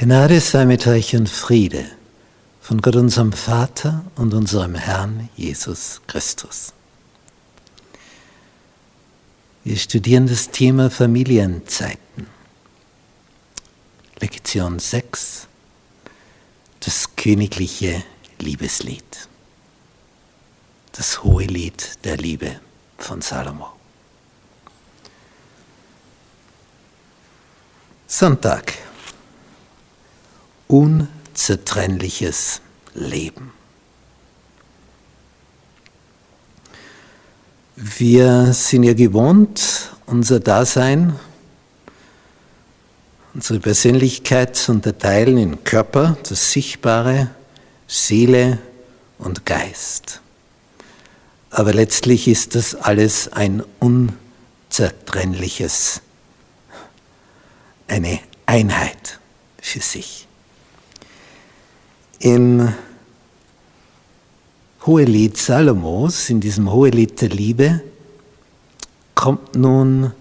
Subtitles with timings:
[0.00, 1.84] Gnade sei mit euch und Friede
[2.60, 6.72] von Gott unserem Vater und unserem Herrn Jesus Christus.
[9.64, 12.28] Wir studieren das Thema Familienzeiten.
[14.20, 15.48] Lektion 6,
[16.78, 18.04] das königliche
[18.38, 19.28] Liebeslied,
[20.92, 22.60] das hohe Lied der Liebe
[22.98, 23.72] von Salomo.
[28.06, 28.87] Sonntag
[30.68, 32.60] unzertrennliches
[32.94, 33.52] Leben.
[37.76, 41.14] Wir sind ja gewohnt, unser Dasein,
[43.34, 47.30] unsere Persönlichkeit zu unterteilen in Körper, das Sichtbare,
[47.86, 48.58] Seele
[49.18, 50.20] und Geist.
[51.50, 56.02] Aber letztlich ist das alles ein unzertrennliches,
[57.86, 59.18] eine Einheit
[59.60, 60.27] für sich.
[62.20, 62.72] Im
[64.84, 67.80] Hohelied Salomos, in diesem Hohelied der Liebe,
[69.14, 70.12] kommt nun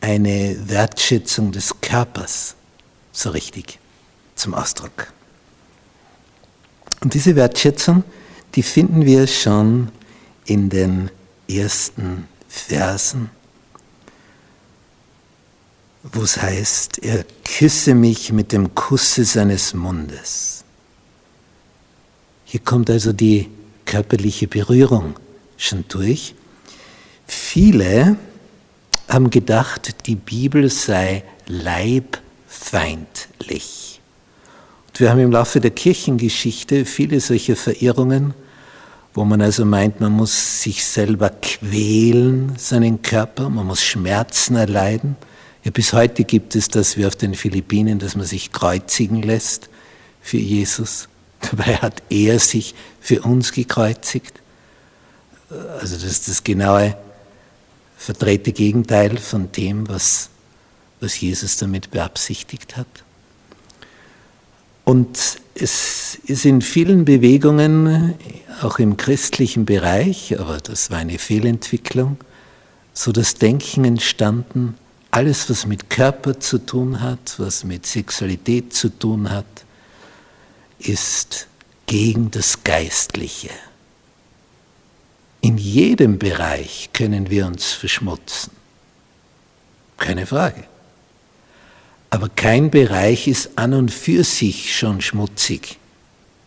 [0.00, 2.54] eine Wertschätzung des Körpers
[3.12, 3.78] so richtig
[4.34, 5.12] zum Ausdruck.
[7.02, 8.04] Und diese Wertschätzung,
[8.54, 9.90] die finden wir schon
[10.46, 11.10] in den
[11.48, 13.30] ersten Versen,
[16.02, 20.63] wo es heißt, er küsse mich mit dem Kusse seines Mundes.
[22.54, 23.50] Hier kommt also die
[23.84, 25.16] körperliche Berührung
[25.56, 26.36] schon durch.
[27.26, 28.16] Viele
[29.08, 34.00] haben gedacht, die Bibel sei leibfeindlich.
[34.86, 38.34] Und wir haben im Laufe der Kirchengeschichte viele solche Verirrungen,
[39.14, 45.16] wo man also meint, man muss sich selber quälen, seinen Körper, man muss Schmerzen erleiden.
[45.64, 49.68] Ja, bis heute gibt es das wie auf den Philippinen, dass man sich kreuzigen lässt
[50.20, 51.08] für Jesus.
[51.50, 54.40] Dabei hat er sich für uns gekreuzigt.
[55.80, 56.96] Also das ist das genaue
[57.96, 60.28] verdrehte Gegenteil von dem, was,
[61.00, 62.86] was Jesus damit beabsichtigt hat.
[64.84, 68.14] Und es ist in vielen Bewegungen,
[68.60, 72.18] auch im christlichen Bereich, aber das war eine Fehlentwicklung,
[72.92, 74.76] so das Denken entstanden,
[75.10, 79.46] alles, was mit Körper zu tun hat, was mit Sexualität zu tun hat,
[80.78, 81.46] ist
[81.86, 83.50] gegen das Geistliche.
[85.40, 88.50] In jedem Bereich können wir uns verschmutzen.
[89.98, 90.64] Keine Frage.
[92.10, 95.78] Aber kein Bereich ist an und für sich schon schmutzig.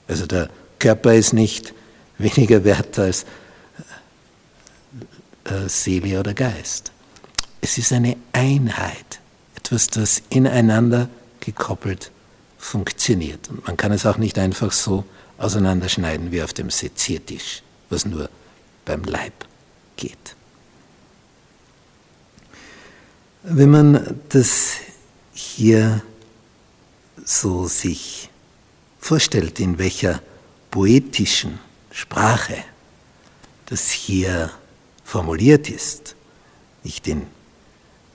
[0.07, 0.49] Also der
[0.79, 1.73] Körper ist nicht
[2.17, 3.25] weniger wert als
[5.44, 6.91] äh, Seele oder Geist.
[7.61, 9.19] Es ist eine Einheit,
[9.55, 11.09] etwas, das ineinander
[11.39, 12.11] gekoppelt ist
[13.07, 13.50] funktioniert.
[13.50, 15.06] Und man kann es auch nicht einfach so
[15.38, 18.29] auseinanderschneiden wie auf dem Seziertisch, was nur
[18.85, 19.34] beim Leib
[19.95, 20.35] geht.
[23.44, 24.75] Wenn man das
[25.34, 26.01] hier
[27.23, 28.29] so sich
[29.00, 30.22] vorstellt, in welcher
[30.69, 31.59] poetischen
[31.91, 32.57] Sprache
[33.68, 34.51] das hier
[35.06, 36.16] formuliert ist,
[36.84, 37.28] nicht in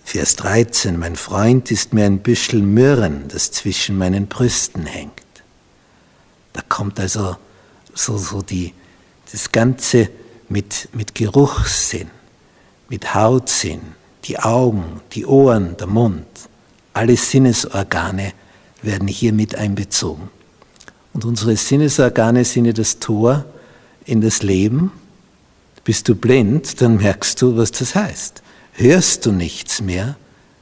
[0.05, 5.13] Vers 13, mein Freund ist mir ein Büschel Myrrhen, das zwischen meinen Brüsten hängt.
[6.53, 7.37] Da kommt also
[7.95, 8.75] so, so die,
[9.31, 10.11] das Ganze
[10.49, 12.11] mit, mit Geruchssinn,
[12.89, 13.81] mit Hautsinn,
[14.25, 16.27] die Augen, die Ohren, der Mund,
[16.93, 18.35] alle Sinnesorgane
[18.83, 20.29] werden hier mit einbezogen.
[21.15, 23.47] Und unsere Sinnesorgane sind ja das Tor
[24.05, 24.93] in das Leben.
[25.85, 30.17] Bist du blind, dann merkst du, was das heißt hörst du nichts mehr,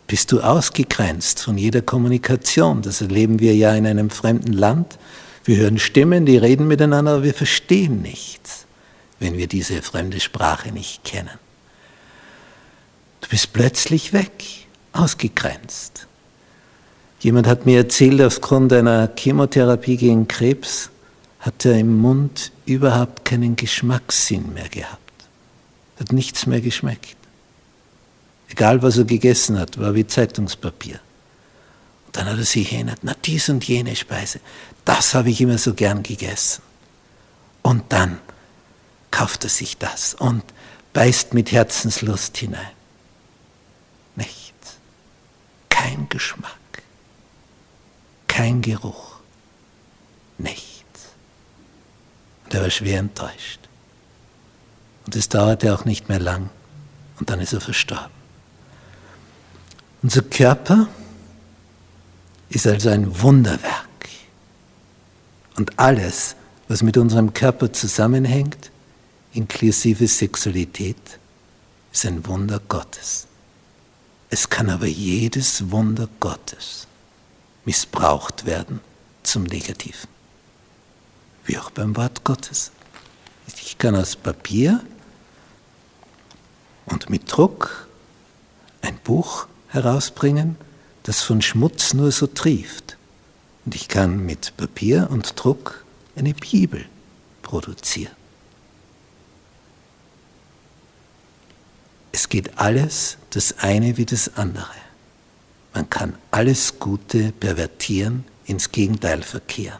[0.07, 2.83] bist du ausgegrenzt von jeder Kommunikation.
[2.83, 4.99] Das erleben wir ja in einem fremden Land.
[5.45, 8.67] Wir hören Stimmen, die reden miteinander, aber wir verstehen nichts,
[9.21, 11.39] wenn wir diese fremde Sprache nicht kennen.
[13.21, 14.45] Du bist plötzlich weg,
[14.93, 16.09] ausgegrenzt.
[17.21, 20.91] Jemand hat mir erzählt, aufgrund einer Chemotherapie gegen Krebs
[21.39, 24.99] hat er im Mund überhaupt keinen Geschmackssinn mehr gehabt.
[25.99, 27.20] Hat nichts mehr geschmeckt.
[28.61, 31.01] Egal, was er gegessen hat, war wie Zeitungspapier.
[32.05, 34.39] Und dann hat er sich erinnert, na dies und jene Speise,
[34.85, 36.61] das habe ich immer so gern gegessen.
[37.63, 38.21] Und dann
[39.11, 40.45] kauft er sich das und
[40.93, 42.73] beißt mit Herzenslust hinein.
[44.15, 44.77] Nichts.
[45.71, 46.53] Kein Geschmack.
[48.27, 49.21] Kein Geruch.
[50.37, 51.09] Nichts.
[52.45, 53.61] Und er war schwer enttäuscht.
[55.07, 56.51] Und es dauerte auch nicht mehr lang.
[57.19, 58.20] Und dann ist er verstorben.
[60.03, 60.89] Unser Körper
[62.49, 63.87] ist also ein Wunderwerk.
[65.57, 66.37] Und alles,
[66.69, 68.71] was mit unserem Körper zusammenhängt,
[69.35, 71.19] inklusive Sexualität,
[71.93, 73.27] ist ein Wunder Gottes.
[74.31, 76.87] Es kann aber jedes Wunder Gottes
[77.65, 78.81] missbraucht werden
[79.23, 80.09] zum Negativen.
[81.45, 82.71] Wie auch beim Wort Gottes.
[83.47, 84.83] Ich kann aus Papier
[86.87, 87.89] und mit Druck
[88.83, 90.57] ein Buch herausbringen,
[91.05, 92.97] das von Schmutz nur so trieft.
[93.65, 95.85] Und ich kann mit Papier und Druck
[96.17, 96.85] eine Bibel
[97.43, 98.15] produzieren.
[102.13, 104.75] Es geht alles das eine wie das andere.
[105.73, 109.79] Man kann alles Gute pervertieren, ins Gegenteil verkehren.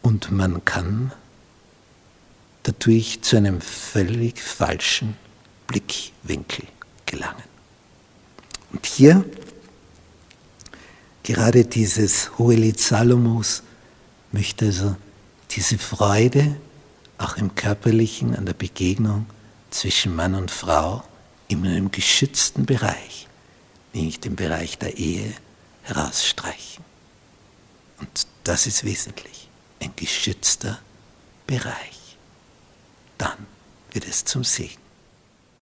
[0.00, 1.12] Und man kann
[2.62, 5.16] dadurch zu einem völlig falschen
[5.66, 6.66] Blickwinkel
[7.12, 7.44] gelangen.
[8.72, 9.24] Und hier,
[11.22, 13.62] gerade dieses Hohelied Salomos
[14.32, 14.96] möchte also
[15.50, 16.56] diese Freude,
[17.18, 19.26] auch im körperlichen, an der Begegnung
[19.70, 21.04] zwischen Mann und Frau,
[21.48, 23.28] in einem geschützten Bereich,
[23.92, 25.34] nämlich dem Bereich der Ehe,
[25.82, 26.84] herausstreichen.
[28.00, 29.48] Und das ist wesentlich,
[29.80, 30.80] ein geschützter
[31.46, 32.16] Bereich.
[33.18, 33.46] Dann
[33.92, 34.81] wird es zum Segen.